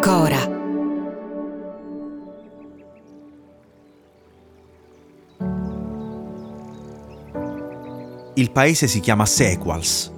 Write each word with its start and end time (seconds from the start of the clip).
Cora. 0.00 0.54
Il 8.34 8.50
paese 8.50 8.86
si 8.86 9.00
chiama 9.00 9.26
Sequals. 9.26 10.12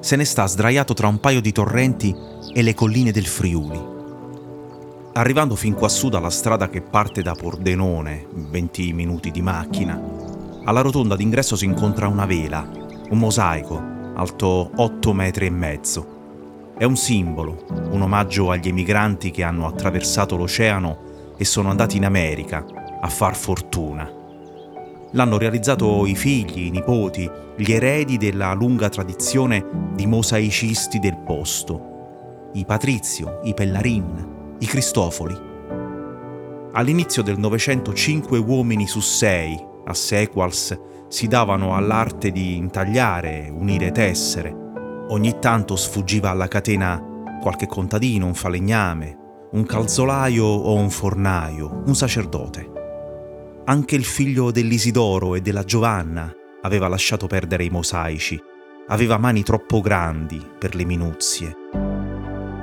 Se 0.00 0.16
ne 0.16 0.24
sta 0.24 0.46
sdraiato 0.46 0.94
tra 0.94 1.06
un 1.06 1.20
paio 1.20 1.40
di 1.40 1.52
torrenti 1.52 2.14
e 2.52 2.62
le 2.62 2.74
colline 2.74 3.12
del 3.12 3.26
Friuli. 3.26 3.90
Arrivando 5.14 5.54
fin 5.54 5.74
quassù 5.74 6.08
dalla 6.08 6.30
strada 6.30 6.68
che 6.68 6.80
parte 6.80 7.22
da 7.22 7.34
Pordenone, 7.34 8.26
20 8.32 8.92
minuti 8.94 9.30
di 9.30 9.42
macchina, 9.42 10.31
alla 10.64 10.80
rotonda 10.80 11.16
d'ingresso 11.16 11.56
si 11.56 11.64
incontra 11.64 12.06
una 12.06 12.24
vela, 12.24 12.68
un 13.10 13.18
mosaico, 13.18 13.82
alto 14.14 14.70
8 14.76 15.12
metri 15.12 15.46
e 15.46 15.50
mezzo. 15.50 16.20
È 16.78 16.84
un 16.84 16.96
simbolo, 16.96 17.64
un 17.90 18.00
omaggio 18.02 18.50
agli 18.50 18.68
emigranti 18.68 19.30
che 19.30 19.42
hanno 19.42 19.66
attraversato 19.66 20.36
l'oceano 20.36 21.34
e 21.36 21.44
sono 21.44 21.68
andati 21.70 21.96
in 21.96 22.04
America 22.04 22.64
a 23.00 23.08
far 23.08 23.34
fortuna. 23.34 24.08
L'hanno 25.14 25.36
realizzato 25.36 26.06
i 26.06 26.14
figli, 26.14 26.66
i 26.66 26.70
nipoti, 26.70 27.28
gli 27.56 27.72
eredi 27.72 28.16
della 28.16 28.52
lunga 28.54 28.88
tradizione 28.88 29.66
di 29.94 30.06
mosaicisti 30.06 30.98
del 31.00 31.18
posto. 31.18 32.50
I 32.54 32.64
Patrizio, 32.64 33.40
i 33.42 33.52
Pellarin, 33.52 34.56
i 34.58 34.66
Cristofoli. 34.66 35.50
All'inizio 36.72 37.22
del 37.22 37.38
Novecento 37.38 37.92
cinque 37.92 38.38
uomini 38.38 38.86
su 38.86 39.00
sei 39.00 39.70
a 39.84 39.94
Sequals 39.94 40.78
si 41.08 41.26
davano 41.28 41.76
all'arte 41.76 42.30
di 42.30 42.56
intagliare, 42.56 43.52
unire 43.52 43.92
tessere. 43.92 44.54
Ogni 45.08 45.38
tanto 45.38 45.76
sfuggiva 45.76 46.30
alla 46.30 46.48
catena 46.48 47.10
qualche 47.40 47.66
contadino, 47.66 48.26
un 48.26 48.34
falegname, 48.34 49.18
un 49.52 49.64
calzolaio 49.64 50.44
o 50.44 50.74
un 50.74 50.88
fornaio, 50.88 51.82
un 51.84 51.94
sacerdote. 51.94 52.70
Anche 53.64 53.94
il 53.94 54.04
figlio 54.04 54.50
dell'Isidoro 54.50 55.34
e 55.34 55.40
della 55.40 55.64
Giovanna 55.64 56.32
aveva 56.62 56.88
lasciato 56.88 57.26
perdere 57.26 57.64
i 57.64 57.70
mosaici, 57.70 58.40
aveva 58.88 59.18
mani 59.18 59.42
troppo 59.42 59.80
grandi 59.80 60.40
per 60.58 60.74
le 60.74 60.84
minuzie. 60.84 61.54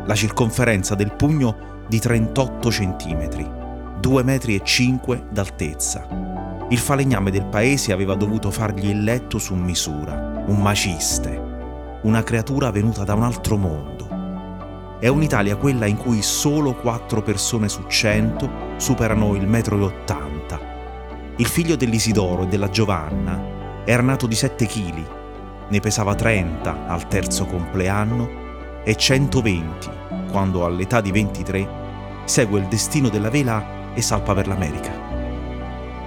La 0.06 0.16
circonferenza 0.16 0.95
del 0.95 1.14
pugno 1.14 1.83
di 1.88 2.00
38 2.00 2.72
centimetri, 2.72 3.48
2 4.00 4.23
metri 4.23 4.59
5 4.64 5.28
d'altezza. 5.30 6.39
Il 6.72 6.78
falegname 6.78 7.31
del 7.31 7.45
paese 7.45 7.92
aveva 7.92 8.14
dovuto 8.14 8.52
fargli 8.52 8.89
il 8.89 9.03
letto 9.03 9.39
su 9.39 9.56
misura, 9.56 10.44
un 10.45 10.62
maciste, 10.62 11.98
una 12.03 12.22
creatura 12.22 12.70
venuta 12.70 13.03
da 13.03 13.16
un 13.16 13.23
altro 13.23 13.58
mondo. 13.58 14.98
È 15.00 15.08
un'Italia 15.08 15.56
quella 15.56 15.88
in 15.88 15.98
cui 15.98 16.22
solo 16.22 16.76
4 16.76 17.23
persone 17.23 17.70
su 17.70 17.86
100 17.88 18.49
superano 18.77 19.33
il 19.33 19.48
metro 19.48 19.80
e 19.80 19.82
80. 19.82 20.60
Il 21.38 21.48
figlio 21.48 21.76
dell'Isidoro 21.76 22.44
e 22.44 22.48
della 22.48 22.70
Giovanna 22.70 23.83
era 23.83 24.04
nato 24.04 24.27
di 24.27 24.36
7 24.36 24.67
kg, 24.67 25.05
ne 25.70 25.80
pesava 25.80 26.14
30 26.14 26.86
al 26.86 27.08
terzo 27.08 27.45
compleanno 27.45 28.83
e 28.83 28.95
120 28.95 29.89
quando 30.32 30.65
all'età 30.65 31.02
di 31.02 31.11
23 31.11 31.67
segue 32.26 32.60
il 32.60 32.67
destino 32.67 33.10
della 33.10 33.32
vela 33.32 33.94
e 33.95 34.04
salpa 34.04 34.36
per 34.36 34.48
l'America. 34.48 35.08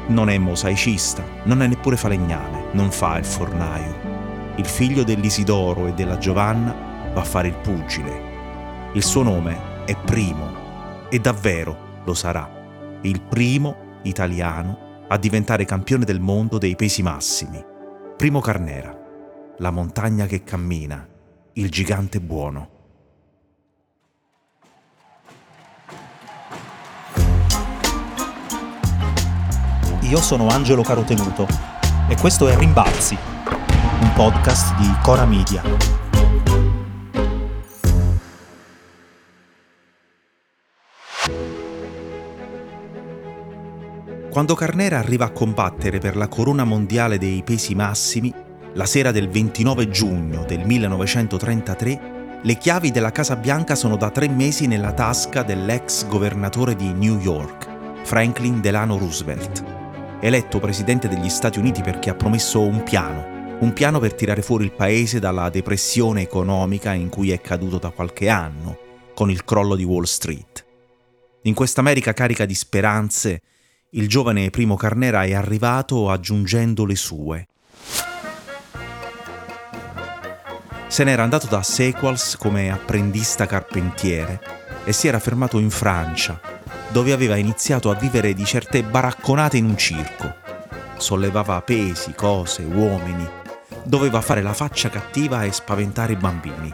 Non 0.09 0.29
è 0.29 0.39
mosaicista, 0.39 1.25
non 1.45 1.63
è 1.63 1.67
neppure 1.67 1.97
falegname, 1.97 2.67
non 2.73 2.91
fa 2.91 3.19
il 3.19 3.25
fornaio. 3.25 4.55
Il 4.57 4.67
figlio 4.67 5.05
dell'Isidoro 5.05 5.87
e 5.87 5.93
della 5.95 6.19
Giovanna 6.19 7.11
va 7.13 7.21
a 7.21 7.25
fare 7.25 7.49
il 7.49 7.57
pugile. 7.57 8.31
Il 8.95 9.03
suo 9.03 9.23
nome 9.23 9.85
è 9.85 9.97
Primo 9.97 11.09
e 11.09 11.19
davvero 11.19 12.01
lo 12.05 12.15
sarà, 12.15 12.99
il 13.03 13.21
primo 13.21 13.99
italiano 14.03 15.05
a 15.09 15.17
diventare 15.19 15.65
campione 15.65 16.05
del 16.05 16.21
mondo 16.21 16.59
dei 16.59 16.75
pesi 16.75 17.03
massimi. 17.03 17.63
Primo 18.17 18.41
Carnera, 18.41 18.97
la 19.59 19.71
montagna 19.71 20.27
che 20.27 20.43
cammina, 20.43 21.07
il 21.55 21.71
gigante 21.71 22.21
buono. 22.21 22.72
Io 30.03 30.21
sono 30.21 30.49
Angelo 30.49 30.83
Carotenuto 30.83 31.47
e 32.09 32.17
questo 32.17 32.49
è 32.49 32.57
Rimbalzi, 32.57 33.17
un 34.01 34.13
podcast 34.15 34.77
di 34.77 34.93
Cora 35.01 35.25
Media. 35.25 35.63
Quando 44.29 44.55
Carnera 44.55 44.99
arriva 44.99 45.27
a 45.27 45.31
combattere 45.31 46.01
per 46.01 46.17
la 46.17 46.27
corona 46.27 46.65
mondiale 46.65 47.17
dei 47.17 47.45
pesi 47.45 47.77
massimi, 47.77 48.35
la 48.75 48.87
sera 48.87 49.13
del 49.13 49.29
29 49.29 49.89
giugno 49.89 50.45
del 50.45 50.67
1933, 50.67 52.41
le 52.43 52.59
chiavi 52.59 52.91
della 52.91 53.13
Casa 53.13 53.37
Bianca 53.37 53.77
sono 53.77 53.97
da 53.97 54.11
tre 54.11 54.29
mesi 54.29 54.67
nella 54.67 54.93
tasca 54.93 55.45
dell'ex 55.45 56.07
governatore 56.09 56.75
di 56.75 56.93
New 56.93 57.21
York, 57.21 58.03
Franklin 58.03 58.61
Delano 58.61 58.99
Roosevelt, 58.99 59.82
eletto 60.25 60.61
presidente 60.61 61.09
degli 61.09 61.29
Stati 61.29 61.59
Uniti 61.59 61.83
perché 61.83 62.09
ha 62.09 62.15
promesso 62.15 62.61
un 62.61 62.85
piano, 62.85 63.57
un 63.59 63.73
piano 63.73 63.99
per 63.99 64.15
tirare 64.15 64.41
fuori 64.41 64.63
il 64.63 64.71
paese 64.71 65.19
dalla 65.19 65.51
depressione 65.51 66.23
economica 66.23 66.93
in 66.93 67.09
cui 67.09 67.33
è 67.33 67.41
caduto 67.41 67.79
da 67.79 67.91
qualche 67.91 68.29
anno, 68.29 68.79
con 69.15 69.33
il 69.33 69.45
crollo 69.45 69.75
di 69.75 69.83
Wall 69.83 70.05
Street. 70.05 70.65
In 71.43 71.55
questa 71.55 71.81
America 71.81 72.13
carica 72.13 72.45
di 72.45 72.55
speranze, 72.55 73.43
il 73.91 74.09
giovane 74.09 74.51
Primo 74.51 74.77
Carnera 74.77 75.25
è 75.25 75.35
arrivato 75.35 76.09
aggiungendo 76.09 76.85
le 76.85 76.97
sue. 76.97 77.47
Se 80.87 81.03
n'era 81.03 81.25
andato 81.25 81.49
da 81.49 81.65
Sequals 81.65 82.37
come 82.37 82.71
apprendista 82.71 83.47
carpentiere 83.47 84.41
e 84.85 84.93
si 84.93 85.09
era 85.09 85.19
fermato 85.19 85.59
in 85.59 85.71
Francia, 85.71 86.62
dove 86.93 87.13
aveva 87.13 87.37
iniziato 87.37 87.91
a 87.91 87.95
vivere 87.95 88.35
di 88.35 88.45
certe 88.45 88.83
baracconate 88.83 89.57
in 89.57 89.65
un 89.65 89.79
circo. 89.79 90.35
Sollevava 90.99 91.61
pesi, 91.63 92.13
cose, 92.13 92.63
uomini. 92.63 93.27
Doveva 93.83 94.21
fare 94.21 94.43
la 94.43 94.53
faccia 94.53 94.91
cattiva 94.91 95.45
e 95.45 95.53
spaventare 95.53 96.13
i 96.13 96.17
bambini. 96.17 96.71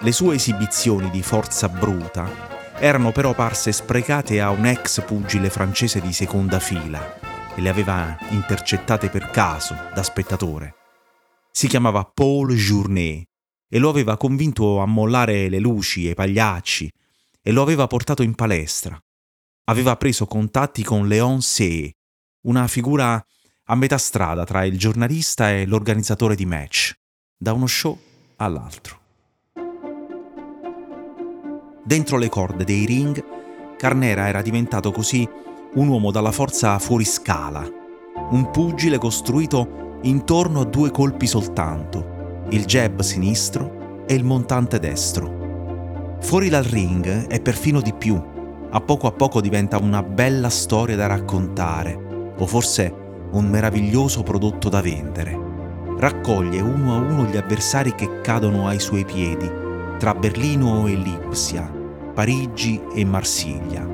Le 0.00 0.12
sue 0.12 0.36
esibizioni 0.36 1.10
di 1.10 1.22
forza 1.22 1.68
bruta 1.68 2.26
erano 2.78 3.12
però 3.12 3.34
parse 3.34 3.70
sprecate 3.70 4.40
a 4.40 4.48
un 4.48 4.64
ex 4.64 5.04
pugile 5.04 5.50
francese 5.50 6.00
di 6.00 6.12
seconda 6.12 6.58
fila 6.58 7.20
e 7.54 7.60
le 7.60 7.68
aveva 7.68 8.16
intercettate 8.30 9.10
per 9.10 9.30
caso 9.30 9.76
da 9.94 10.02
spettatore. 10.02 10.74
Si 11.50 11.68
chiamava 11.68 12.02
Paul 12.02 12.54
Journet 12.54 13.24
e 13.68 13.78
lo 13.78 13.90
aveva 13.90 14.16
convinto 14.16 14.80
a 14.80 14.86
mollare 14.86 15.50
le 15.50 15.58
luci 15.58 16.06
e 16.06 16.10
i 16.10 16.14
pagliacci 16.14 16.90
e 17.42 17.52
lo 17.52 17.60
aveva 17.60 17.86
portato 17.86 18.22
in 18.22 18.34
palestra. 18.34 18.98
Aveva 19.66 19.96
preso 19.96 20.26
contatti 20.26 20.84
con 20.84 21.08
Léon 21.08 21.40
Sey, 21.40 21.90
una 22.42 22.66
figura 22.68 23.24
a 23.66 23.74
metà 23.74 23.96
strada 23.96 24.44
tra 24.44 24.62
il 24.64 24.76
giornalista 24.76 25.50
e 25.52 25.64
l'organizzatore 25.64 26.34
di 26.34 26.44
match, 26.44 26.92
da 27.34 27.54
uno 27.54 27.66
show 27.66 27.98
all'altro. 28.36 29.00
Dentro 31.82 32.18
le 32.18 32.28
corde 32.28 32.64
dei 32.64 32.84
ring, 32.84 33.24
Carnera 33.78 34.28
era 34.28 34.42
diventato 34.42 34.92
così 34.92 35.26
un 35.74 35.88
uomo 35.88 36.10
dalla 36.10 36.32
forza 36.32 36.78
fuori 36.78 37.06
scala, 37.06 37.66
un 38.32 38.50
pugile 38.50 38.98
costruito 38.98 39.98
intorno 40.02 40.60
a 40.60 40.66
due 40.66 40.90
colpi 40.90 41.26
soltanto, 41.26 42.44
il 42.50 42.66
jab 42.66 43.00
sinistro 43.00 44.04
e 44.06 44.12
il 44.12 44.24
montante 44.24 44.78
destro. 44.78 46.18
Fuori 46.20 46.50
dal 46.50 46.64
ring 46.64 47.28
è 47.28 47.40
perfino 47.40 47.80
di 47.80 47.94
più, 47.94 48.32
a 48.74 48.80
poco 48.80 49.06
a 49.06 49.12
poco 49.12 49.40
diventa 49.40 49.78
una 49.78 50.02
bella 50.02 50.48
storia 50.48 50.96
da 50.96 51.06
raccontare, 51.06 52.32
o 52.36 52.44
forse 52.44 52.92
un 53.30 53.48
meraviglioso 53.48 54.24
prodotto 54.24 54.68
da 54.68 54.80
vendere. 54.80 55.42
raccoglie 55.96 56.60
uno 56.60 56.92
a 56.92 56.96
uno 56.96 57.24
gli 57.24 57.36
avversari 57.36 57.94
che 57.94 58.20
cadono 58.20 58.66
ai 58.66 58.80
suoi 58.80 59.04
piedi, 59.04 59.48
tra 59.96 60.12
Berlino 60.12 60.88
e 60.88 60.94
Lipsia, 60.96 61.72
Parigi 62.12 62.82
e 62.92 63.04
Marsiglia. 63.04 63.86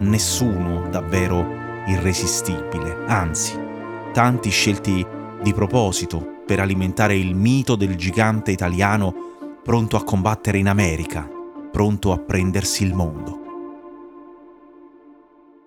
Nessuno 0.00 0.86
davvero 0.90 1.46
irresistibile, 1.86 3.04
anzi, 3.06 3.58
tanti 4.12 4.50
scelti 4.50 5.04
di 5.42 5.54
proposito 5.54 6.42
per 6.44 6.60
alimentare 6.60 7.16
il 7.16 7.34
mito 7.34 7.74
del 7.74 7.96
gigante 7.96 8.50
italiano 8.50 9.14
pronto 9.64 9.96
a 9.96 10.04
combattere 10.04 10.58
in 10.58 10.68
America, 10.68 11.26
pronto 11.72 12.12
a 12.12 12.18
prendersi 12.18 12.84
il 12.84 12.92
mondo. 12.92 13.45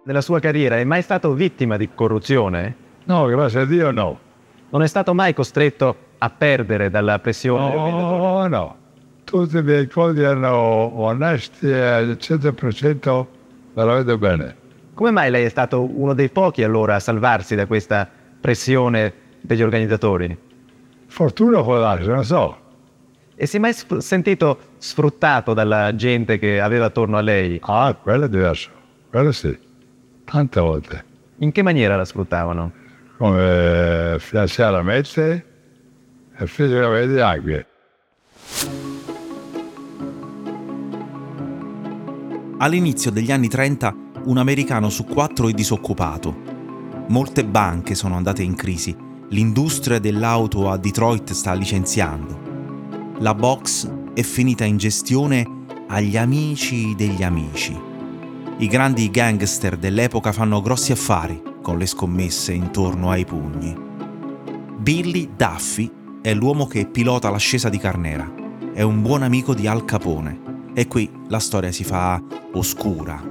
Nella 0.04 0.22
sua 0.22 0.40
carriera 0.40 0.78
è 0.78 0.84
mai 0.86 1.02
stato 1.02 1.34
vittima 1.34 1.76
di 1.76 1.90
corruzione? 1.94 2.76
No, 3.06 3.26
grazie 3.26 3.62
a 3.62 3.66
Dio 3.66 3.92
no. 3.92 4.20
Non 4.70 4.82
è 4.82 4.88
stato 4.88 5.14
mai 5.14 5.34
costretto 5.34 5.96
a 6.20 6.30
perdere 6.30 6.90
dalla 6.90 7.20
pressione? 7.20 7.76
No, 7.76 8.48
no. 8.48 8.76
Tutti 9.24 9.58
i 9.58 9.62
miei 9.64 9.88
conti 9.88 10.22
erano 10.22 10.56
onesti 11.02 11.70
e 11.70 11.82
al 11.82 12.18
100% 12.20 13.26
me 13.74 13.84
lo 13.84 13.94
vedo 13.94 14.18
bene. 14.18 14.56
Come 14.94 15.12
mai 15.12 15.30
lei 15.30 15.46
è 15.46 15.50
stato 15.50 15.82
uno 15.82 16.14
dei 16.14 16.30
pochi 16.30 16.64
allora 16.64 16.96
a 16.96 17.00
salvarsi 17.00 17.56
da 17.56 17.66
questa 17.66 18.08
pressione 18.40 19.14
degli 19.42 19.62
organizzatori? 19.62 20.36
Fortuna 21.08 21.62
può 21.62 21.78
darsi, 21.80 22.08
non 22.08 22.24
so. 22.24 22.58
E 23.36 23.46
si 23.46 23.58
è 23.58 23.60
mai 23.60 23.74
sf- 23.74 23.98
sentito 23.98 24.60
sfruttato 24.78 25.54
dalla 25.54 25.94
gente 25.96 26.40
che 26.40 26.60
aveva 26.60 26.86
attorno 26.86 27.18
a 27.18 27.22
lei? 27.22 27.60
Ah, 27.64 27.96
quello 28.02 28.26
è 28.26 28.30
diverso. 28.30 28.70
Quello 29.10 29.32
sì. 29.32 29.68
Tante 30.30 30.60
volte. 30.60 31.04
In 31.38 31.52
che 31.52 31.64
maniera 31.64 31.96
la 31.96 32.06
sfruttavano? 32.06 32.72
Come 33.18 34.18
finanziariamente 34.20 35.46
e 36.38 36.46
fisicamente 36.46 37.20
anche. 37.20 37.66
All'inizio 42.60 43.10
degli 43.10 43.32
anni 43.32 43.48
30 43.48 43.96
un 44.26 44.38
americano 44.38 44.90
su 44.90 45.06
quattro 45.06 45.50
è 45.50 45.52
disoccupato. 45.52 46.36
Molte 47.08 47.44
banche 47.44 47.96
sono 47.96 48.16
andate 48.16 48.44
in 48.44 48.54
crisi. 48.54 48.96
L'industria 49.30 49.98
dell'auto 49.98 50.70
a 50.70 50.78
Detroit 50.78 51.32
sta 51.32 51.54
licenziando. 51.54 53.18
La 53.18 53.34
box 53.34 53.92
è 54.14 54.22
finita 54.22 54.64
in 54.64 54.78
gestione 54.78 55.66
agli 55.88 56.18
amici 56.18 56.94
degli 56.96 57.24
amici. 57.24 57.89
I 58.62 58.68
grandi 58.68 59.10
gangster 59.10 59.78
dell'epoca 59.78 60.34
fanno 60.34 60.60
grossi 60.60 60.92
affari 60.92 61.42
con 61.62 61.78
le 61.78 61.86
scommesse 61.86 62.52
intorno 62.52 63.10
ai 63.10 63.24
pugni. 63.24 63.74
Billy 64.78 65.30
Duffy 65.34 65.90
è 66.22 66.34
l'uomo 66.34 66.68
che 66.68 66.86
pilota 66.86 67.30
l'ascesa 67.30 67.70
di 67.70 67.78
Carnera. 67.78 68.30
È 68.74 68.82
un 68.82 69.02
buon 69.02 69.24
amico 69.24 69.54
di 69.54 69.66
Al 69.66 69.86
Capone. 69.86 70.72
E 70.74 70.88
qui 70.88 71.10
la 71.30 71.40
storia 71.40 71.72
si 71.72 71.86
fa 71.86 72.22
oscura. 72.52 73.24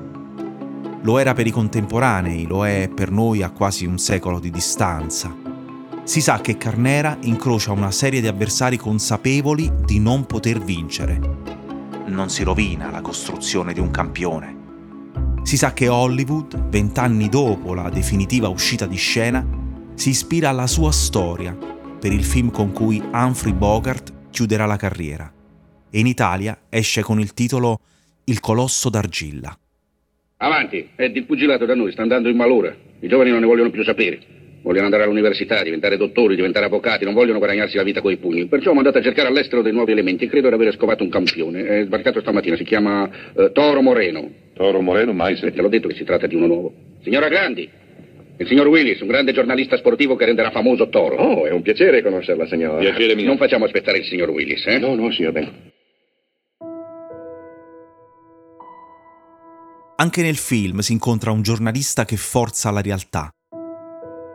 Lo 1.03 1.19
era 1.19 1.35
per 1.35 1.47
i 1.47 1.51
contemporanei, 1.51 2.47
lo 2.47 2.67
è 2.67 2.89
per 2.89 3.11
noi 3.11 3.43
a 3.43 3.51
quasi 3.51 3.85
un 3.85 3.99
secolo 3.99 4.41
di 4.41 4.51
distanza. 4.51 5.37
Si 6.05 6.23
sa 6.23 6.41
che 6.41 6.57
Carnera 6.57 7.19
incrocia 7.21 7.73
una 7.73 7.91
serie 7.91 8.23
di 8.23 8.29
avversari 8.29 8.79
consapevoli 8.79 9.71
di 9.85 10.01
non 10.01 10.25
poter 10.25 10.59
vincere. 10.59 11.21
Non 12.07 12.31
si 12.31 12.43
rovina 12.45 12.91
la 12.91 13.03
costruzione 13.03 13.75
di 13.75 13.81
un 13.81 13.91
campione. 13.91 14.58
Si 15.49 15.57
sa 15.57 15.73
che 15.73 15.89
Hollywood, 15.89 16.69
vent'anni 16.69 17.31
dopo 17.31 17.73
la 17.73 17.89
definitiva 17.89 18.49
uscita 18.49 18.85
di 18.85 18.97
scena, 18.97 19.43
si 19.95 20.11
ispira 20.11 20.51
alla 20.51 20.67
sua 20.67 20.93
storia 20.93 21.57
per 21.99 22.13
il 22.13 22.23
film 22.23 22.51
con 22.51 22.71
cui 22.71 23.01
Humphrey 23.01 23.55
Bogart 23.55 24.29
chiuderà 24.31 24.67
la 24.67 24.77
carriera. 24.77 25.33
E 25.91 26.01
in 26.01 26.07
Italia 26.07 26.65
esce 26.69 27.01
con 27.01 27.19
il 27.19 27.33
titolo 27.33 27.81
Il 28.25 28.41
colosso 28.41 28.91
d'argilla. 28.91 29.59
Avanti, 30.37 30.91
Ed, 30.95 31.17
il 31.17 31.25
pugilato 31.25 31.65
da 31.65 31.75
noi 31.75 31.93
sta 31.93 32.03
andando 32.03 32.29
in 32.29 32.37
malora. 32.37 32.77
I 33.01 33.09
giovani 33.09 33.31
non 33.31 33.41
ne 33.41 33.47
vogliono 33.47 33.71
più 33.71 33.83
sapere. 33.85 34.21
Vogliono 34.61 34.85
andare 34.85 35.05
all'università, 35.05 35.63
diventare 35.63 35.97
dottori, 35.97 36.35
diventare 36.35 36.67
avvocati, 36.67 37.05
non 37.05 37.15
vogliono 37.15 37.39
guadagnarsi 37.39 37.77
la 37.79 37.85
vita 37.85 38.03
coi 38.03 38.19
pugni. 38.19 38.49
Perciò 38.49 38.73
ho 38.73 38.75
mandato 38.75 38.99
a 38.99 39.03
cercare 39.03 39.29
all'estero 39.29 39.63
dei 39.63 39.73
nuovi 39.73 39.93
elementi 39.93 40.25
e 40.25 40.29
credo 40.29 40.49
di 40.49 40.55
aver 40.55 40.75
scovato 40.75 41.03
un 41.05 41.09
campione. 41.09 41.65
È 41.65 41.85
sbarcato 41.87 42.21
stamattina, 42.21 42.55
si 42.55 42.65
chiama 42.65 43.09
eh, 43.35 43.51
Toro 43.53 43.81
Moreno. 43.81 44.47
Toro 44.59 44.81
Moreno, 44.81 45.13
mai 45.13 45.33
E 45.33 45.35
te 45.37 45.41
sentito. 45.43 45.63
l'ho 45.63 45.69
detto 45.69 45.87
che 45.87 45.95
si 45.95 46.03
tratta 46.03 46.27
di 46.27 46.35
uno 46.35 46.47
nuovo. 46.47 46.75
Signora 47.05 47.29
Grandi, 47.29 47.71
il 48.37 48.47
signor 48.49 48.67
Willis, 48.67 49.01
un 49.01 49.07
grande 49.07 49.33
giornalista 49.33 49.77
sportivo 49.77 50.17
che 50.17 50.25
renderà 50.25 50.51
famoso 50.51 50.89
Toro. 50.89 51.15
Oh, 51.15 51.47
è 51.47 51.53
un 51.53 51.63
piacere 51.63 52.03
conoscerla, 52.03 52.45
signora. 52.49 52.79
Piacere 52.79 53.15
mio. 53.15 53.27
Non 53.27 53.37
facciamo 53.37 53.67
aspettare 53.67 53.99
il 53.99 54.05
signor 54.05 54.31
Willis, 54.31 54.67
eh? 54.67 54.79
No, 54.79 54.97
no, 54.97 55.13
signor 55.13 55.31
Ben. 55.33 55.53
Anche 60.01 60.23
nel 60.23 60.37
film 60.37 60.79
si 60.81 60.93
incontra 60.93 61.31
un 61.31 61.43
giornalista 61.43 62.05
che 62.05 62.17
forza 62.17 62.73
la 62.73 62.81
realtà. 62.81 63.31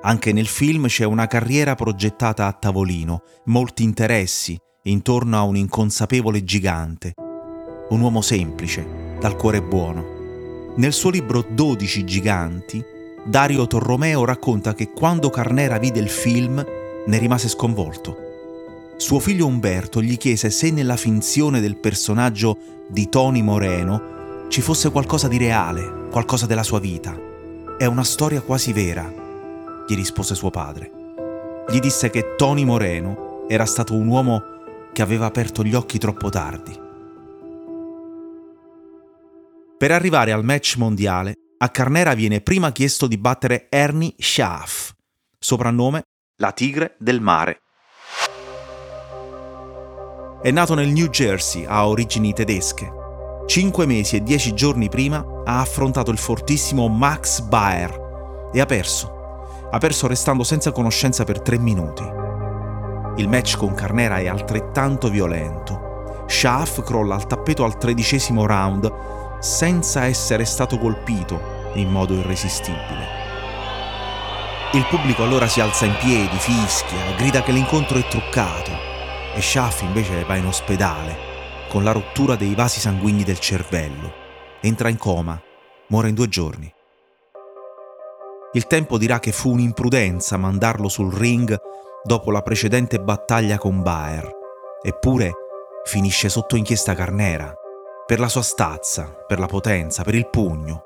Anche 0.03 0.31
nel 0.31 0.47
film 0.47 0.87
c'è 0.87 1.05
una 1.05 1.27
carriera 1.27 1.75
progettata 1.75 2.47
a 2.47 2.53
tavolino, 2.53 3.23
molti 3.45 3.83
interessi 3.83 4.57
intorno 4.83 5.37
a 5.37 5.43
un 5.43 5.55
inconsapevole 5.55 6.43
gigante, 6.43 7.13
un 7.89 8.01
uomo 8.01 8.21
semplice, 8.21 8.85
dal 9.19 9.37
cuore 9.37 9.61
buono. 9.61 10.12
Nel 10.75 10.91
suo 10.91 11.11
libro 11.11 11.45
12 11.47 12.03
giganti, 12.03 12.83
Dario 13.23 13.67
Torromeo 13.67 14.25
racconta 14.25 14.73
che 14.73 14.89
quando 14.89 15.29
Carnera 15.29 15.77
vide 15.77 15.99
il 15.99 16.09
film 16.09 16.65
ne 17.05 17.17
rimase 17.19 17.47
sconvolto. 17.47 18.17
Suo 18.97 19.19
figlio 19.19 19.45
Umberto 19.45 20.01
gli 20.01 20.17
chiese 20.17 20.49
se 20.49 20.71
nella 20.71 20.95
finzione 20.95 21.61
del 21.61 21.77
personaggio 21.77 22.57
di 22.87 23.07
Tony 23.07 23.43
Moreno 23.43 24.47
ci 24.49 24.61
fosse 24.61 24.89
qualcosa 24.89 25.27
di 25.27 25.37
reale, 25.37 26.07
qualcosa 26.09 26.47
della 26.47 26.63
sua 26.63 26.79
vita. 26.79 27.15
È 27.77 27.85
una 27.85 28.03
storia 28.03 28.41
quasi 28.41 28.73
vera, 28.73 29.13
gli 29.87 29.93
rispose 29.93 30.33
suo 30.33 30.49
padre. 30.49 30.89
Gli 31.69 31.79
disse 31.79 32.09
che 32.09 32.33
Tony 32.35 32.63
Moreno 32.63 33.45
era 33.47 33.65
stato 33.65 33.93
un 33.93 34.07
uomo 34.07 34.41
che 34.91 35.03
aveva 35.03 35.27
aperto 35.27 35.63
gli 35.63 35.75
occhi 35.75 35.99
troppo 35.99 36.29
tardi. 36.29 36.82
Per 39.77 39.91
arrivare 39.91 40.31
al 40.31 40.45
match 40.45 40.75
mondiale, 40.77 41.33
a 41.57 41.69
Carnera 41.69 42.13
viene 42.13 42.41
prima 42.41 42.71
chiesto 42.71 43.07
di 43.07 43.17
battere 43.17 43.67
Ernie 43.69 44.13
Schaaf, 44.17 44.93
soprannome 45.37 46.03
la 46.37 46.51
tigre 46.51 46.95
del 46.99 47.19
mare. 47.21 47.59
È 50.41 50.51
nato 50.51 50.73
nel 50.75 50.89
New 50.89 51.07
Jersey, 51.07 51.65
ha 51.65 51.87
origini 51.87 52.33
tedesche. 52.33 52.91
Cinque 53.45 53.85
mesi 53.85 54.15
e 54.15 54.23
dieci 54.23 54.53
giorni 54.53 54.89
prima 54.89 55.25
ha 55.45 55.59
affrontato 55.59 56.11
il 56.11 56.17
fortissimo 56.17 56.87
Max 56.87 57.41
Baer 57.41 58.49
e 58.53 58.61
ha 58.61 58.65
perso. 58.65 59.67
Ha 59.71 59.77
perso 59.79 60.07
restando 60.07 60.43
senza 60.43 60.71
conoscenza 60.71 61.23
per 61.23 61.41
tre 61.41 61.57
minuti. 61.57 62.03
Il 63.17 63.27
match 63.27 63.57
con 63.57 63.73
Carnera 63.73 64.17
è 64.17 64.27
altrettanto 64.27 65.09
violento. 65.09 66.25
Schaaf 66.27 66.83
crolla 66.83 67.15
al 67.15 67.27
tappeto 67.27 67.63
al 67.63 67.77
tredicesimo 67.77 68.45
round 68.45 69.12
senza 69.43 70.05
essere 70.05 70.45
stato 70.45 70.77
colpito 70.77 71.71
in 71.73 71.89
modo 71.89 72.13
irresistibile. 72.13 73.21
Il 74.71 74.85
pubblico 74.87 75.23
allora 75.23 75.47
si 75.47 75.59
alza 75.59 75.83
in 75.85 75.95
piedi, 75.99 76.37
fischia, 76.37 77.11
grida 77.17 77.43
che 77.43 77.51
l'incontro 77.51 77.97
è 77.97 78.07
truccato 78.07 78.71
e 79.35 79.41
Schaaf 79.41 79.81
invece 79.81 80.23
va 80.23 80.37
in 80.37 80.45
ospedale 80.45 81.31
con 81.67 81.83
la 81.83 81.91
rottura 81.91 82.35
dei 82.35 82.55
vasi 82.55 82.79
sanguigni 82.79 83.23
del 83.23 83.39
cervello. 83.39 84.13
Entra 84.61 84.87
in 84.87 84.97
coma, 84.97 85.39
muore 85.87 86.07
in 86.07 86.15
due 86.15 86.29
giorni. 86.29 86.73
Il 88.53 88.65
tempo 88.65 88.97
dirà 88.97 89.19
che 89.19 89.33
fu 89.33 89.51
un'imprudenza 89.51 90.37
mandarlo 90.37 90.87
sul 90.87 91.13
ring 91.13 91.53
dopo 92.01 92.31
la 92.31 92.41
precedente 92.41 92.99
battaglia 92.99 93.57
con 93.57 93.81
Baer, 93.81 94.29
eppure 94.81 95.33
finisce 95.83 96.29
sotto 96.29 96.55
inchiesta 96.55 96.95
Carnera, 96.95 97.53
per 98.13 98.21
la 98.21 98.29
sua 98.29 98.43
stazza, 98.43 99.05
per 99.25 99.39
la 99.39 99.47
potenza, 99.47 100.03
per 100.03 100.13
il 100.13 100.29
pugno. 100.29 100.83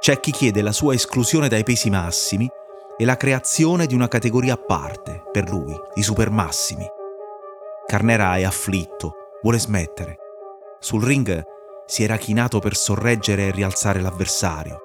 C'è 0.00 0.18
chi 0.18 0.30
chiede 0.30 0.62
la 0.62 0.72
sua 0.72 0.94
esclusione 0.94 1.46
dai 1.46 1.62
pesi 1.62 1.90
massimi 1.90 2.48
e 2.96 3.04
la 3.04 3.18
creazione 3.18 3.84
di 3.84 3.94
una 3.94 4.08
categoria 4.08 4.54
a 4.54 4.56
parte, 4.56 5.24
per 5.30 5.50
lui, 5.50 5.78
i 5.96 6.02
supermassimi. 6.02 6.86
Carnera 7.84 8.34
è 8.36 8.44
afflitto, 8.44 9.12
vuole 9.42 9.58
smettere. 9.58 10.16
Sul 10.78 11.04
ring 11.04 11.44
si 11.84 12.02
era 12.02 12.16
chinato 12.16 12.60
per 12.60 12.76
sorreggere 12.76 13.48
e 13.48 13.50
rialzare 13.50 14.00
l'avversario. 14.00 14.78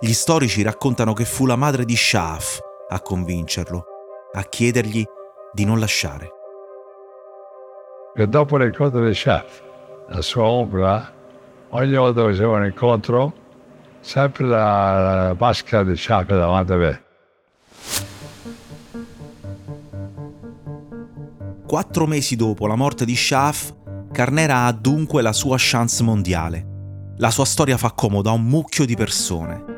Gli 0.00 0.12
storici 0.12 0.62
raccontano 0.62 1.12
che 1.12 1.26
fu 1.26 1.46
la 1.46 1.54
madre 1.54 1.84
di 1.84 1.94
Schaaf 1.94 2.58
a 2.88 3.00
convincerlo, 3.00 3.84
a 4.32 4.42
chiedergli 4.42 5.04
di 5.52 5.64
non 5.64 5.78
lasciare. 5.78 6.28
E 8.16 8.26
dopo 8.26 8.56
l'incontro 8.56 9.06
di 9.06 9.12
Chef, 9.12 9.62
la 10.08 10.22
sua 10.22 10.44
ombra, 10.44 11.12
ogni 11.70 11.94
volta 11.94 12.24
che 12.24 12.32
faceva 12.32 12.56
un 12.56 12.64
incontro, 12.64 13.32
sempre 14.00 14.44
la, 14.44 15.28
la 15.28 15.36
maschera 15.38 15.82
di 15.82 15.94
Chef 15.94 16.26
davanti 16.26 16.72
a 16.72 16.76
me. 16.76 17.02
Quattro 21.66 22.06
mesi 22.06 22.36
dopo 22.36 22.66
la 22.66 22.76
morte 22.76 23.04
di 23.04 23.16
Schaaf, 23.16 23.74
Carnera 24.12 24.66
ha 24.66 24.72
dunque 24.72 25.22
la 25.22 25.32
sua 25.32 25.56
chance 25.58 26.02
mondiale. 26.02 26.72
La 27.16 27.30
sua 27.30 27.44
storia 27.44 27.76
fa 27.76 27.90
comodo 27.92 28.28
a 28.30 28.32
un 28.32 28.44
mucchio 28.44 28.84
di 28.84 28.94
persone. 28.94 29.72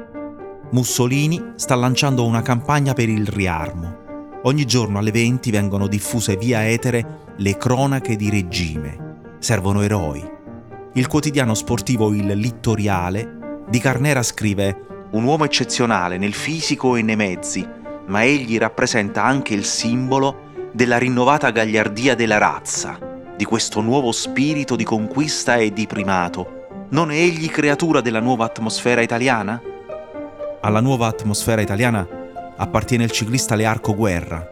Mussolini 0.73 1.53
sta 1.55 1.75
lanciando 1.75 2.25
una 2.25 2.43
campagna 2.43 2.93
per 2.93 3.09
il 3.09 3.27
riarmo. 3.27 4.05
Ogni 4.43 4.65
giorno 4.65 4.99
alle 4.99 5.11
20 5.11 5.51
vengono 5.51 5.87
diffuse 5.87 6.37
via 6.37 6.69
etere 6.69 7.33
le 7.37 7.57
cronache 7.57 8.17
di 8.17 8.29
regime. 8.29 9.06
Servono 9.47 9.83
eroi. 9.83 10.29
Il 10.95 11.07
quotidiano 11.07 11.55
sportivo 11.55 12.13
Il 12.13 12.27
Littoriale 12.27 13.63
di 13.69 13.79
Carnera 13.79 14.25
scrive 14.25 15.07
un 15.13 15.23
uomo 15.23 15.45
eccezionale 15.45 16.19
nel 16.19 16.35
fisico 16.35 16.97
e 16.97 17.03
nei 17.03 17.15
mezzi, 17.15 17.65
ma 18.07 18.25
egli 18.25 18.59
rappresenta 18.59 19.23
anche 19.23 19.55
il 19.55 19.65
simbolo 19.65 20.71
della 20.73 20.99
rinnovata 20.99 21.51
gagliardia 21.51 22.17
della 22.17 22.39
razza, 22.39 22.99
di 23.37 23.45
questo 23.45 23.81
nuovo 23.83 24.11
spirito 24.11 24.75
di 24.75 24.83
conquista 24.83 25.55
e 25.55 25.73
di 25.73 25.87
primato. 25.87 26.89
Non 26.89 27.13
è 27.13 27.15
egli 27.15 27.49
creatura 27.49 28.01
della 28.01 28.19
nuova 28.19 28.47
atmosfera 28.47 29.01
italiana? 29.01 29.63
Alla 30.61 30.81
nuova 30.81 31.07
atmosfera 31.07 31.61
italiana 31.61 32.05
appartiene 32.57 33.05
il 33.05 33.13
ciclista 33.13 33.55
Learco 33.55 33.95
Guerra, 33.95 34.45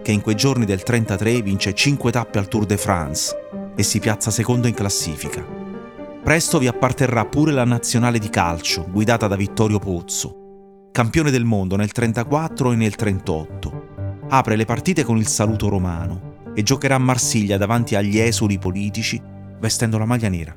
che 0.00 0.12
in 0.12 0.22
quei 0.22 0.36
giorni 0.36 0.64
del 0.64 0.82
33 0.82 1.42
vince 1.42 1.74
5 1.74 2.10
tappe 2.10 2.38
al 2.38 2.48
Tour 2.48 2.64
de 2.64 2.78
France 2.78 3.36
e 3.78 3.84
si 3.84 4.00
piazza 4.00 4.32
secondo 4.32 4.66
in 4.66 4.74
classifica. 4.74 5.40
Presto 6.20 6.58
vi 6.58 6.66
apparterrà 6.66 7.24
pure 7.26 7.52
la 7.52 7.62
nazionale 7.62 8.18
di 8.18 8.28
calcio, 8.28 8.84
guidata 8.90 9.28
da 9.28 9.36
Vittorio 9.36 9.78
Pozzo, 9.78 10.88
campione 10.90 11.30
del 11.30 11.44
mondo 11.44 11.76
nel 11.76 11.92
34 11.92 12.72
e 12.72 12.74
nel 12.74 12.96
38. 12.96 13.86
Apre 14.30 14.56
le 14.56 14.64
partite 14.64 15.04
con 15.04 15.16
il 15.16 15.28
saluto 15.28 15.68
romano 15.68 16.50
e 16.56 16.64
giocherà 16.64 16.96
a 16.96 16.98
Marsiglia 16.98 17.56
davanti 17.56 17.94
agli 17.94 18.18
esuli 18.18 18.58
politici 18.58 19.22
vestendo 19.60 19.96
la 19.96 20.06
maglia 20.06 20.28
nera. 20.28 20.56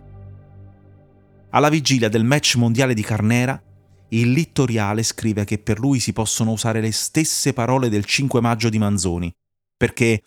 Alla 1.51 1.70
vigilia 1.70 2.10
del 2.10 2.24
match 2.24 2.56
mondiale 2.56 2.96
di 2.96 3.04
Carnera, 3.04 3.62
il 4.10 4.32
Littoriale 4.32 5.04
scrive 5.04 5.44
che 5.44 5.60
per 5.60 5.78
lui 5.78 6.00
si 6.00 6.12
possono 6.12 6.54
usare 6.54 6.82
le 6.82 6.92
stesse 6.92 7.54
parole 7.54 7.88
del 7.88 8.04
5 8.04 8.42
maggio 8.42 8.70
di 8.70 8.80
Manzoni, 8.80 9.32
perché 9.78 10.24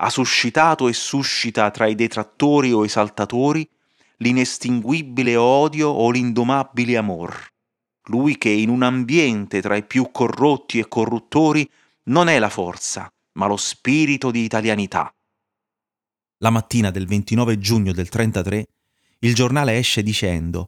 ha 0.00 0.10
suscitato 0.10 0.88
e 0.88 0.92
suscita 0.92 1.70
tra 1.70 1.86
i 1.86 1.94
detrattori 1.94 2.72
o 2.72 2.84
esaltatori 2.84 3.68
l'inestinguibile 4.18 5.36
odio 5.36 5.88
o 5.88 6.10
l'indomabile 6.10 6.96
amor. 6.96 7.52
Lui 8.04 8.38
che 8.38 8.48
in 8.48 8.68
un 8.68 8.82
ambiente 8.82 9.60
tra 9.60 9.76
i 9.76 9.84
più 9.84 10.10
corrotti 10.10 10.78
e 10.78 10.88
corruttori 10.88 11.68
non 12.04 12.28
è 12.28 12.38
la 12.38 12.48
forza, 12.48 13.08
ma 13.32 13.46
lo 13.46 13.56
spirito 13.56 14.30
di 14.30 14.42
italianità. 14.42 15.12
La 16.38 16.50
mattina 16.50 16.90
del 16.90 17.06
29 17.06 17.58
giugno 17.58 17.92
del 17.92 18.08
33 18.08 18.66
il 19.20 19.34
giornale 19.34 19.76
esce 19.76 20.02
dicendo 20.02 20.66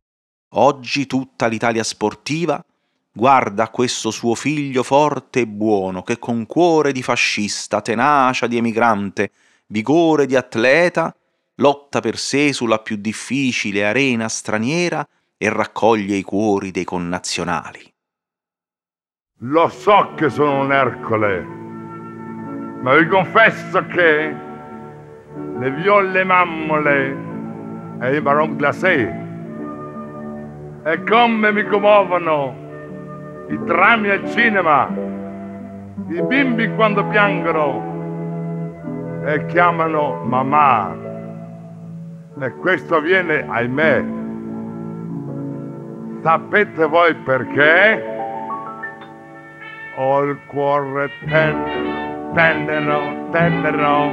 Oggi 0.54 1.06
tutta 1.06 1.46
l'Italia 1.46 1.84
sportiva 1.84 2.62
guarda 3.12 3.68
questo 3.68 4.10
suo 4.10 4.34
figlio 4.34 4.82
forte 4.82 5.40
e 5.40 5.46
buono 5.46 6.02
che 6.02 6.18
con 6.18 6.46
cuore 6.46 6.92
di 6.92 7.02
fascista, 7.02 7.80
tenacia 7.80 8.46
di 8.46 8.56
emigrante, 8.56 9.30
vigore 9.66 10.26
di 10.26 10.36
atleta, 10.36 11.14
lotta 11.56 12.00
per 12.00 12.16
sé 12.16 12.52
sulla 12.52 12.78
più 12.78 12.96
difficile 12.96 13.84
arena 13.84 14.28
straniera 14.28 15.06
e 15.36 15.48
raccoglie 15.48 16.16
i 16.16 16.22
cuori 16.22 16.70
dei 16.70 16.84
connazionali. 16.84 17.92
Lo 19.42 19.68
so 19.68 20.12
che 20.16 20.28
sono 20.28 20.60
un 20.60 20.72
Ercole, 20.72 21.40
ma 22.82 22.94
vi 22.94 23.06
confesso 23.06 23.86
che 23.86 24.48
le 25.58 25.70
viole 25.72 26.24
mammole 26.24 27.28
e 28.00 28.16
i 28.16 28.20
baron 28.20 28.56
glacé 28.56 29.28
e 30.84 31.04
come 31.04 31.52
mi 31.52 31.66
commuovono 31.66 32.59
i 33.50 33.58
drammi 33.64 34.08
al 34.08 34.28
cinema, 34.30 34.88
i 36.08 36.22
bimbi 36.22 36.72
quando 36.74 37.04
piangono 37.06 37.88
e 39.24 39.44
chiamano 39.46 40.22
mamma. 40.24 40.96
E 42.40 42.54
questo 42.56 42.96
avviene, 42.96 43.44
ahimè. 43.48 44.04
Sapete 46.22 46.86
voi 46.86 47.14
perché? 47.16 48.18
Ho 49.96 50.22
il 50.22 50.38
cuore 50.46 51.10
tenero, 51.26 52.32
tenero, 52.34 53.28
tenero, 53.30 54.12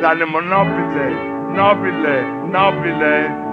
l'animo 0.00 0.40
nobile, 0.40 1.12
nobile, 1.52 2.22
nobile. 2.48 3.44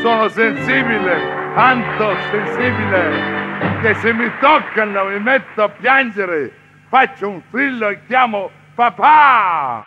Sono 0.00 0.28
sensibile 0.28 1.44
tanto 1.54 2.14
sensibile 2.30 3.45
che 3.80 3.94
se 3.94 4.12
mi 4.12 4.30
toccano 4.40 5.06
mi 5.06 5.20
metto 5.20 5.62
a 5.62 5.68
piangere, 5.68 6.52
faccio 6.88 7.28
un 7.28 7.42
strillo 7.48 7.88
e 7.88 8.06
chiamo 8.06 8.50
papà. 8.74 9.84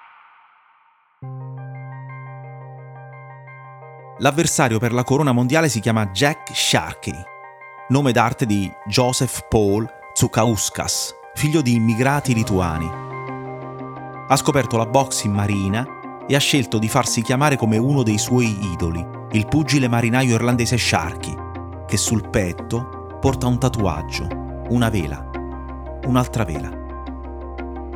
L'avversario 4.19 4.79
per 4.79 4.91
la 4.91 5.03
corona 5.03 5.31
mondiale 5.31 5.69
si 5.69 5.79
chiama 5.79 6.07
Jack 6.07 6.53
Sharkey, 6.53 7.15
nome 7.89 8.11
d'arte 8.11 8.45
di 8.45 8.71
Joseph 8.85 9.47
Paul 9.47 9.87
Tsukauskas, 10.13 11.15
figlio 11.33 11.61
di 11.61 11.75
immigrati 11.75 12.33
lituani. 12.33 12.89
Ha 14.27 14.35
scoperto 14.35 14.77
la 14.77 14.85
box 14.85 15.23
in 15.23 15.31
marina 15.31 15.87
e 16.27 16.35
ha 16.35 16.39
scelto 16.39 16.77
di 16.77 16.89
farsi 16.89 17.21
chiamare 17.21 17.55
come 17.55 17.77
uno 17.77 18.03
dei 18.03 18.17
suoi 18.17 18.71
idoli, 18.71 19.03
il 19.31 19.47
pugile 19.47 19.87
marinaio 19.87 20.35
irlandese 20.35 20.77
Sharkey, 20.77 21.35
che 21.87 21.97
sul 21.97 22.29
petto 22.29 22.98
porta 23.19 23.47
un 23.47 23.59
tatuaggio, 23.59 24.27
una 24.69 24.89
vela, 24.89 25.29
un'altra 26.05 26.45
vela. 26.45 26.69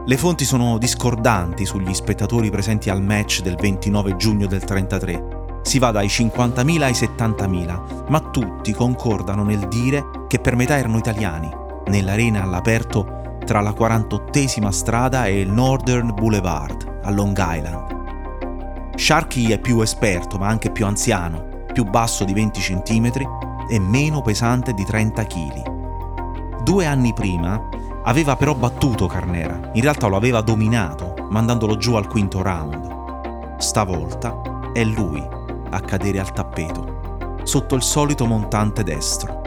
Le 0.06 0.18
fonti 0.18 0.44
sono 0.44 0.77
discordanti 0.77 1.65
sugli 1.65 1.94
spettatori 1.94 2.50
presenti 2.50 2.89
al 2.89 3.01
match 3.01 3.42
del 3.42 3.56
29 3.56 4.18
giugno 4.18 4.48
del 4.48 4.65
33. 4.65 5.62
Si 5.62 5.80
va 5.80 5.92
dai 5.92 6.08
50.000 6.08 6.82
ai 6.82 6.92
70.000, 6.92 8.10
ma 8.10 8.20
tutti 8.20 8.74
concordano 8.74 9.46
nel 9.46 9.65
dire 9.70 10.03
che 10.27 10.39
per 10.39 10.58
metà 10.58 10.77
erano 10.77 10.98
italiani, 10.98 11.50
nell'arena 11.86 12.44
all'aperto 12.44 13.38
tra 13.46 13.62
la 13.62 13.72
48esima 13.72 14.70
strada 14.70 15.25
e 15.25 15.39
il 15.39 15.50
Northern 15.50 16.13
Boulevard 16.13 17.00
a 17.03 17.10
Long 17.10 17.38
Island. 17.39 18.92
Sharky 18.96 19.48
è 19.51 19.60
più 19.60 19.80
esperto, 19.80 20.38
ma 20.38 20.48
anche 20.48 20.70
più 20.70 20.86
anziano, 20.86 21.65
più 21.72 21.86
basso 21.86 22.25
di 22.25 22.34
20 22.34 22.60
cm 22.60 23.12
e 23.67 23.79
meno 23.79 24.22
pesante 24.22 24.74
di 24.74 24.84
30 24.84 25.25
kg. 25.25 26.62
Due 26.63 26.86
anni 26.86 27.13
prima 27.13 27.70
aveva 28.03 28.36
però 28.36 28.53
battuto 28.53 29.08
Carnera, 29.08 29.72
in 29.74 29.82
realtà 29.82 30.08
lo 30.08 30.15
aveva 30.15 30.41
dominato, 30.41 31.13
mandandolo 31.29 31.77
giù 31.77 31.96
al 31.96 32.08
quinto 32.08 32.41
round. 32.41 33.58
Stavolta 33.58 34.41
è 34.74 34.84
lui 34.84 35.25
a 35.70 35.79
cadere 35.79 36.20
al 36.20 36.32
tappeto, 36.34 37.39
sotto 37.43 37.75
il 37.75 37.82
solito 37.82 38.25
montante 38.25 38.84
destro. 38.84 39.41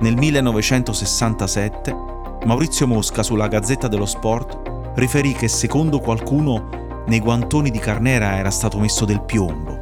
Nel 0.00 0.16
1967 0.16 2.10
Maurizio 2.44 2.88
Mosca 2.88 3.22
sulla 3.22 3.46
Gazzetta 3.46 3.86
dello 3.86 4.06
Sport 4.06 4.92
riferì 4.94 5.32
che 5.32 5.46
secondo 5.48 6.00
qualcuno 6.00 7.04
nei 7.06 7.20
guantoni 7.20 7.70
di 7.70 7.78
Carnera 7.78 8.36
era 8.36 8.50
stato 8.50 8.78
messo 8.78 9.04
del 9.04 9.22
piombo. 9.22 9.78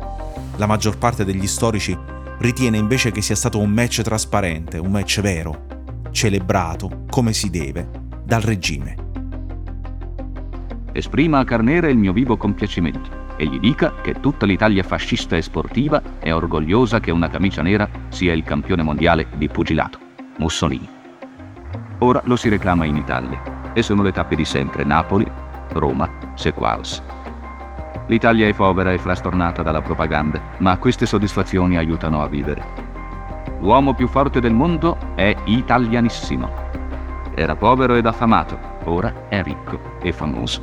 La 0.57 0.66
maggior 0.66 0.99
parte 0.99 1.25
degli 1.25 1.47
storici 1.47 1.97
ritiene 2.41 2.79
invece 2.79 3.11
che 3.11 3.23
sia 3.23 3.35
stato 3.35 3.59
un 3.59 3.71
match 3.71 4.01
trasparente, 4.03 4.79
un 4.79 4.91
match 4.91 5.21
vero, 5.21 5.67
celebrato 6.11 7.05
come 7.09 7.33
si 7.33 7.51
deve 7.51 7.89
dal 8.25 8.41
regime. 8.41 9.09
Esprima 10.93 11.39
a 11.39 11.45
Carnera 11.45 11.89
il 11.89 11.99
mio 11.99 12.13
vivo 12.13 12.37
compiacimento 12.37 13.19
e 13.37 13.47
gli 13.47 13.59
dica 13.59 13.95
che 14.03 14.21
tutta 14.21 14.47
l'Italia 14.47 14.83
fascista 14.83 15.37
e 15.37 15.43
sportiva 15.43 16.03
è 16.19 16.33
orgogliosa 16.33 16.99
che 16.99 17.11
una 17.11 17.29
camicia 17.29 17.63
nera 17.63 17.89
sia 18.09 18.33
il 18.33 18.43
campione 18.43 18.83
mondiale 18.83 19.29
di 19.37 19.49
pugilato, 19.49 19.99
Mussolini. 20.39 20.89
Ora 21.99 22.21
lo 22.25 22.37
si 22.37 22.49
reclama 22.49 22.87
in 22.87 22.97
Italia 22.97 23.73
e 23.75 23.83
sono 23.83 24.03
le 24.03 24.13
tappe 24.13 24.35
di 24.35 24.45
sempre 24.45 24.85
Napoli, 24.85 25.31
Roma, 25.73 26.09
Sequals. 26.35 27.03
L'Italia 28.11 28.49
è 28.49 28.52
povera 28.52 28.93
e 28.93 28.99
frastornata 28.99 29.62
dalla 29.62 29.83
propaganda, 29.83 30.57
ma 30.59 30.76
queste 30.79 31.07
soddisfazioni 31.07 31.76
aiutano 31.76 32.21
a 32.23 32.26
vivere. 32.26 32.88
L'uomo 33.61 33.95
più 33.95 34.09
forte 34.09 34.40
del 34.40 34.52
mondo 34.52 34.99
è 35.14 35.33
italianissimo. 35.45 36.50
Era 37.37 37.55
povero 37.55 37.95
ed 37.95 38.07
affamato, 38.07 38.59
ora 38.87 39.29
è 39.29 39.40
ricco 39.45 40.00
e 40.02 40.12
famoso. 40.12 40.61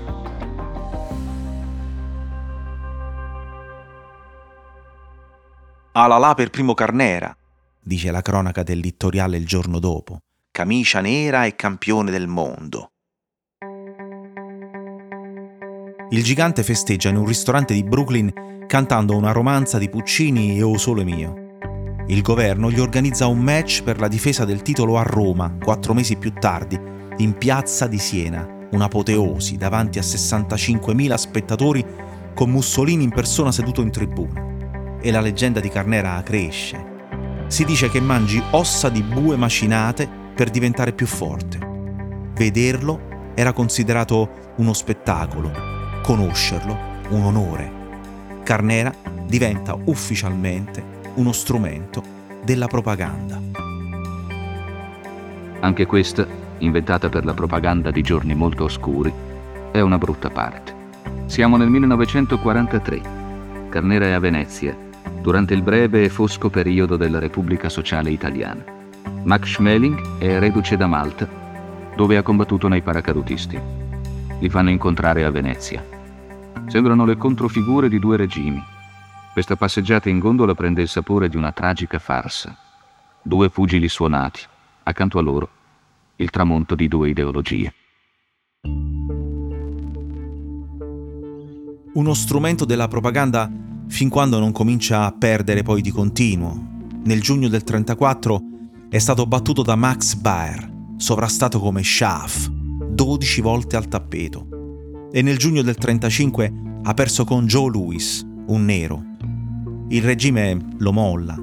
Alalà 5.94 6.34
per 6.34 6.50
primo 6.50 6.74
Carnera, 6.74 7.34
dice 7.80 8.12
la 8.12 8.22
cronaca 8.22 8.64
del 8.64 8.80
Littoriale 8.80 9.38
il 9.38 9.46
giorno 9.46 9.80
dopo. 9.80 10.18
Camicia 10.52 11.00
nera 11.00 11.46
e 11.46 11.56
campione 11.56 12.12
del 12.12 12.28
mondo. 12.28 12.90
Il 16.10 16.24
gigante 16.24 16.64
festeggia 16.64 17.10
in 17.10 17.18
un 17.18 17.26
ristorante 17.26 17.74
di 17.74 17.84
Brooklyn 17.84 18.32
cantando 18.66 19.16
una 19.16 19.32
romanza 19.32 19.78
di 19.78 19.90
Puccini 19.90 20.58
e 20.58 20.62
O 20.62 20.78
Sole 20.78 21.04
Mio. 21.04 21.46
Il 22.08 22.22
governo 22.22 22.72
gli 22.72 22.80
organizza 22.80 23.28
un 23.28 23.40
match 23.40 23.84
per 23.84 24.00
la 24.00 24.08
difesa 24.08 24.46
del 24.46 24.62
titolo 24.62 24.98
a 24.98 25.04
Roma, 25.04 25.58
quattro 25.62 25.94
mesi 25.94 26.16
più 26.16 26.32
tardi, 26.32 26.80
in 27.18 27.34
piazza 27.34 27.88
di 27.88 27.98
Siena, 27.98 28.48
un'apoteosi 28.72 29.58
davanti 29.58 30.00
a 30.00 30.02
65.000 30.02 31.14
spettatori 31.16 31.86
con 32.34 32.52
Mussolini 32.52 33.04
in 33.04 33.12
persona 33.12 33.52
seduto 33.52 33.82
in 33.82 33.92
tribuna. 33.92 34.46
E 35.02 35.12
la 35.12 35.20
leggenda 35.20 35.60
di 35.60 35.70
Carnera 35.70 36.22
cresce. 36.24 36.96
Si 37.48 37.66
dice 37.66 37.90
che 37.90 38.00
mangi 38.00 38.42
ossa 38.52 38.88
di 38.88 39.02
bue 39.02 39.36
macinate 39.36 40.08
per 40.34 40.50
diventare 40.50 40.94
più 40.94 41.06
forte. 41.06 41.60
Vederlo 42.34 43.34
era 43.36 43.52
considerato 43.52 44.54
uno 44.58 44.74
spettacolo, 44.74 45.76
conoscerlo 46.02 46.78
un 47.10 47.24
onore. 47.24 47.72
Carnera 48.44 48.94
diventa 49.26 49.78
ufficialmente 49.86 50.84
uno 51.16 51.32
strumento 51.32 52.04
della 52.44 52.68
propaganda. 52.68 53.40
Anche 55.60 55.86
questa, 55.86 56.26
inventata 56.60 57.10
per 57.10 57.26
la 57.26 57.34
propaganda 57.34 57.92
di 57.92 58.02
giorni 58.02 58.36
molto 58.36 58.64
oscuri, 58.66 59.12
è 59.72 59.80
una 59.80 59.98
brutta 59.98 60.30
parte. 60.30 60.74
Siamo 61.26 61.58
nel 61.58 61.70
1943. 61.70 63.02
Carnera 63.70 64.06
è 64.06 64.12
a 64.12 64.20
Venezia, 64.20 64.76
durante 65.22 65.54
il 65.54 65.62
breve 65.62 66.04
e 66.04 66.10
fosco 66.10 66.50
periodo 66.50 66.96
della 66.96 67.20
Repubblica 67.20 67.68
Sociale 67.70 68.12
Italiana. 68.12 68.64
Max 69.24 69.56
Schmeling 69.56 70.20
è 70.20 70.40
reduce 70.40 70.78
da 70.78 70.88
Malta, 70.88 71.28
dove 71.96 72.16
ha 72.16 72.22
combattuto 72.22 72.68
nei 72.70 72.82
paracadutisti. 72.82 73.87
Li 74.40 74.50
fanno 74.50 74.70
incontrare 74.70 75.24
a 75.24 75.32
Venezia. 75.32 75.84
Sembrano 76.68 77.06
le 77.06 77.18
controfigure 77.18 77.90
di 77.90 78.00
due 78.00 78.18
regimi. 78.18 78.64
Questa 79.34 79.56
passeggiata 79.56 80.10
in 80.10 80.20
gondola 80.20 80.54
prende 80.54 80.82
il 80.82 80.88
sapore 80.88 81.30
di 81.30 81.38
una 81.38 81.52
tragica 81.52 82.00
farsa. 82.00 82.56
Due 83.22 83.50
pugili 83.50 83.88
suonati, 83.88 84.42
accanto 84.84 85.18
a 85.18 85.22
loro 85.22 85.50
il 86.18 86.30
tramonto 86.30 86.76
di 86.76 86.88
due 86.88 87.10
ideologie. 87.10 87.74
Uno 91.94 92.14
strumento 92.14 92.66
della 92.66 92.88
propaganda 92.88 93.50
fin 93.88 94.10
quando 94.10 94.40
non 94.40 94.52
comincia 94.52 95.06
a 95.06 95.12
perdere 95.12 95.64
poi 95.64 95.82
di 95.82 95.92
continuo. 95.92 96.76
Nel 97.04 97.22
giugno 97.22 97.48
del 97.48 97.64
34 97.64 98.42
è 98.90 98.98
stato 98.98 99.26
battuto 99.26 99.62
da 99.62 99.76
Max 99.76 100.16
Baer, 100.16 100.72
sovrastato 100.98 101.60
come 101.60 101.84
Schaaf, 101.84 102.52
12 102.98 103.42
volte 103.42 103.76
al 103.76 103.88
tappeto. 103.88 105.10
E 105.12 105.22
nel 105.22 105.38
giugno 105.38 105.62
del 105.62 105.76
35 105.76 106.52
ha 106.82 106.94
perso 106.96 107.26
con 107.26 107.46
Joe 107.46 107.70
Louis, 107.70 108.26
un 108.48 108.66
nero. 108.66 109.04
Il 109.90 110.02
regime 110.02 110.58
lo 110.80 110.92
molla. 110.92 111.40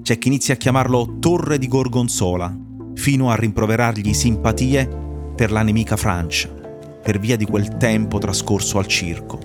C'è 0.00 0.16
chi 0.16 0.28
inizia 0.28 0.54
a 0.54 0.56
chiamarlo 0.56 1.18
Torre 1.18 1.58
di 1.58 1.68
Gorgonzola, 1.68 2.56
fino 2.94 3.28
a 3.30 3.34
rimproverargli 3.34 4.14
simpatie 4.14 4.88
per 5.36 5.52
la 5.52 5.62
nemica 5.62 5.98
Francia, 5.98 6.48
per 6.48 7.18
via 7.18 7.36
di 7.36 7.44
quel 7.44 7.76
tempo 7.76 8.16
trascorso 8.16 8.78
al 8.78 8.86
circo. 8.86 9.38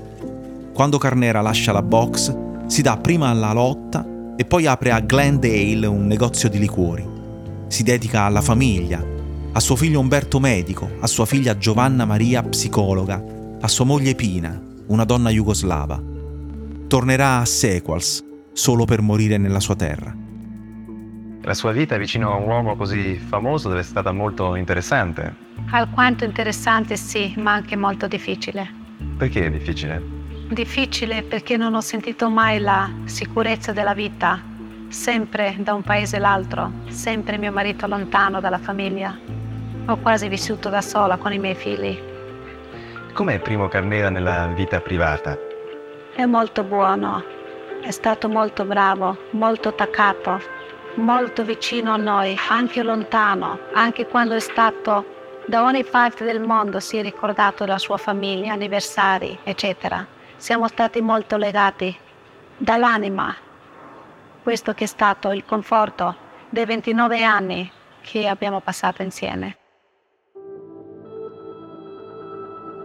Quando 0.74 0.98
Carnera 0.98 1.42
lascia 1.42 1.74
la 1.74 1.82
box, 1.82 2.34
si 2.68 2.82
dà 2.82 2.96
prima 2.96 3.28
alla 3.28 3.52
lotta 3.52 4.34
e 4.38 4.46
poi 4.46 4.68
apre 4.68 4.92
a 4.92 5.02
Glendale 5.02 5.86
un 5.86 6.08
negozio 6.08 6.48
di 6.48 6.60
liquori. 6.60 7.06
Si 7.68 7.84
dedica 7.84 8.22
alla 8.22 8.42
famiglia, 8.42 9.11
a 9.54 9.60
suo 9.60 9.76
figlio 9.76 10.00
Umberto 10.00 10.40
medico, 10.40 10.90
a 11.02 11.08
sua 11.08 11.26
figlia 11.26 11.58
Giovanna 11.58 12.06
Maria 12.06 12.42
psicologa, 12.42 13.22
a 13.60 13.68
sua 13.68 13.84
moglie 13.84 14.16
Pina, 14.16 14.60
una 14.88 15.04
donna 15.04 15.30
jugoslava. 15.30 16.02
Tornerà 16.88 17.40
a 17.40 17.46
Sequals 17.46 18.24
solo 18.54 18.86
per 18.86 19.02
morire 19.02 19.38
nella 19.38 19.60
sua 19.60 19.76
terra. 19.76 20.16
La 21.42 21.54
sua 21.54 21.74
vita 21.74 21.98
vicino 21.98 22.32
a 22.32 22.38
un 22.38 22.48
uomo 22.48 22.76
così 22.78 23.16
famoso 23.16 23.68
deve 23.68 23.82
essere 23.82 24.00
stata 24.00 24.16
molto 24.16 24.56
interessante. 24.56 25.36
Alquanto 25.72 26.24
interessante 26.24 26.96
sì, 26.96 27.34
ma 27.38 27.52
anche 27.52 27.76
molto 27.76 28.08
difficile. 28.08 28.70
Perché 29.18 29.48
è 29.48 29.52
difficile? 29.52 30.02
Difficile 30.50 31.24
perché 31.24 31.58
non 31.58 31.74
ho 31.74 31.82
sentito 31.82 32.30
mai 32.30 32.60
la 32.60 32.90
sicurezza 33.04 33.74
della 33.74 33.94
vita, 33.94 34.42
sempre 34.88 35.58
da 35.60 35.74
un 35.74 35.82
paese 35.82 36.18
all'altro, 36.18 36.72
sempre 36.88 37.38
mio 37.38 37.52
marito 37.52 37.86
lontano 37.86 38.40
dalla 38.40 38.60
famiglia. 38.60 39.41
Ho 39.88 39.98
quasi 39.98 40.28
vissuto 40.28 40.70
da 40.70 40.82
sola 40.82 41.18
con 41.18 41.34
i 41.34 41.40
miei 41.40 41.56
figli. 41.56 42.00
Com'è 43.14 43.40
Primo 43.40 43.68
Carnera 43.68 44.10
nella 44.10 44.46
vita 44.48 44.80
privata? 44.80 45.38
È 46.14 46.24
molto 46.26 46.64
buono, 46.64 47.24
è 47.82 47.90
stato 47.90 48.30
molto 48.30 48.64
bravo, 48.64 49.18
molto 49.32 49.70
attaccato, 49.70 50.40
molto 50.96 51.44
vicino 51.44 51.92
a 51.92 51.98
noi, 51.98 52.38
anche 52.50 52.84
lontano, 52.84 53.60
anche 53.74 54.06
quando 54.06 54.36
è 54.36 54.40
stato 54.40 55.42
da 55.48 55.64
ogni 55.64 55.84
parte 55.84 56.24
del 56.24 56.42
mondo 56.42 56.80
si 56.80 56.98
è 56.98 57.02
ricordato 57.02 57.66
della 57.66 57.80
sua 57.80 57.98
famiglia, 57.98 58.54
anniversari, 58.54 59.40
eccetera. 59.44 60.06
Siamo 60.38 60.68
stati 60.68 61.02
molto 61.02 61.38
legati 61.38 61.94
dall'anima. 62.56 63.36
Questo 64.44 64.74
che 64.74 64.84
è 64.84 64.88
stato 64.88 65.32
il 65.32 65.44
conforto 65.44 66.16
dei 66.50 66.66
29 66.66 67.24
anni 67.24 67.72
che 68.02 68.28
abbiamo 68.28 68.60
passato 68.62 69.02
insieme. 69.02 69.58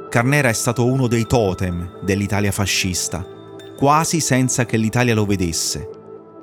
Carnera 0.08 0.48
è 0.48 0.52
stato 0.52 0.86
uno 0.86 1.08
dei 1.08 1.26
totem 1.26 1.98
dell'Italia 2.00 2.52
fascista, 2.52 3.26
quasi 3.76 4.20
senza 4.20 4.64
che 4.64 4.76
l'Italia 4.76 5.14
lo 5.14 5.26
vedesse. 5.26 5.90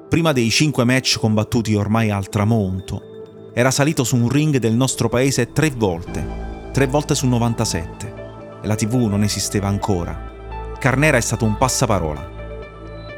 Prima 0.10 0.34
dei 0.34 0.50
cinque 0.50 0.84
match 0.84 1.18
combattuti 1.18 1.74
ormai 1.74 2.12
al 2.12 2.28
tramonto, 2.30 3.52
era 3.54 3.72
salito 3.72 4.04
su 4.04 4.18
un 4.18 4.30
ring 4.30 4.58
del 4.58 4.76
nostro 4.76 5.08
paese 5.10 5.54
tre 5.54 5.72
volte, 5.72 6.70
tre 6.72 6.88
volte 6.88 7.16
su 7.16 7.26
97, 7.26 8.14
e 8.62 8.68
la 8.68 8.76
TV 8.76 8.96
non 9.08 9.24
esisteva 9.24 9.70
ancora. 9.70 10.32
Carnera 10.78 11.18
è 11.18 11.22
stato 11.22 11.46
un 11.46 11.58
passaparola. 11.58 12.32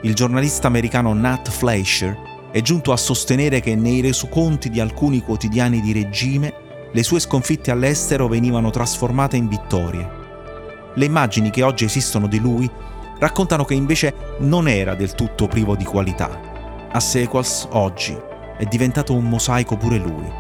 Il 0.03 0.13
giornalista 0.13 0.67
americano 0.67 1.13
Nat 1.13 1.49
Fleischer 1.49 2.15
è 2.51 2.61
giunto 2.61 2.91
a 2.91 2.97
sostenere 2.97 3.59
che 3.59 3.75
nei 3.75 3.99
resoconti 3.99 4.69
di 4.69 4.79
alcuni 4.79 5.21
quotidiani 5.21 5.81
di 5.81 5.91
regime 5.91 6.53
le 6.93 7.03
sue 7.03 7.19
sconfitte 7.19 7.71
all'estero 7.71 8.27
venivano 8.27 8.69
trasformate 8.69 9.35
in 9.35 9.47
vittorie. 9.49 10.14
Le 10.95 11.05
immagini 11.05 11.49
che 11.49 11.63
oggi 11.63 11.85
esistono 11.85 12.27
di 12.27 12.39
lui 12.39 12.69
raccontano 13.19 13.63
che 13.63 13.73
invece 13.73 14.13
non 14.39 14.67
era 14.67 14.95
del 14.95 15.13
tutto 15.13 15.47
privo 15.47 15.75
di 15.75 15.85
qualità 15.85 16.53
a 16.95 16.99
Sequels, 17.01 17.67
oggi, 17.71 18.17
è 18.57 18.63
diventato 18.63 19.13
un 19.13 19.25
mosaico 19.25 19.75
pure 19.75 19.97
lui. 19.97 20.31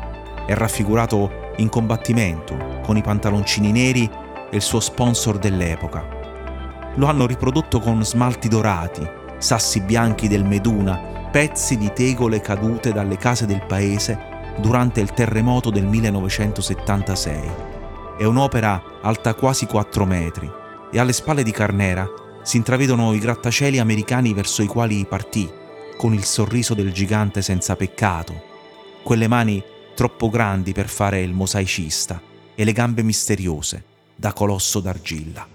È 0.45 0.53
raffigurato 0.53 1.51
in 1.57 1.67
combattimento, 1.67 2.79
con 2.81 2.95
i 2.95 3.01
pantaloncini 3.01 3.73
neri 3.73 4.09
e 4.49 4.55
il 4.55 4.61
suo 4.61 4.79
sponsor 4.79 5.37
dell'epoca. 5.37 6.07
Lo 6.95 7.07
hanno 7.07 7.25
riprodotto 7.25 7.81
con 7.81 8.05
smalti 8.05 8.47
dorati, 8.47 9.05
sassi 9.37 9.81
bianchi 9.81 10.29
del 10.29 10.45
Meduna, 10.45 11.27
pezzi 11.29 11.77
di 11.77 11.91
tegole 11.93 12.39
cadute 12.39 12.93
dalle 12.93 13.17
case 13.17 13.45
del 13.45 13.65
paese 13.67 14.17
durante 14.59 15.01
il 15.01 15.11
terremoto 15.11 15.71
del 15.71 15.87
1976. 15.87 17.74
È 18.17 18.23
un'opera 18.23 18.99
alta 19.01 19.33
quasi 19.33 19.65
4 19.65 20.05
metri 20.05 20.49
e 20.89 20.99
alle 20.99 21.11
spalle 21.11 21.43
di 21.43 21.51
Carnera 21.51 22.07
si 22.43 22.55
intravedono 22.55 23.13
i 23.13 23.19
grattacieli 23.19 23.77
americani 23.77 24.33
verso 24.33 24.61
i 24.61 24.67
quali 24.67 25.05
partì 25.05 25.51
con 25.97 26.13
il 26.13 26.23
sorriso 26.23 26.73
del 26.73 26.93
gigante 26.93 27.41
senza 27.41 27.75
peccato, 27.75 28.41
quelle 29.03 29.27
mani 29.27 29.61
troppo 29.95 30.29
grandi 30.29 30.71
per 30.71 30.87
fare 30.87 31.21
il 31.21 31.33
mosaicista 31.33 32.21
e 32.55 32.63
le 32.63 32.71
gambe 32.71 33.03
misteriose 33.03 33.83
da 34.15 34.31
colosso 34.31 34.79
d'argilla. 34.79 35.54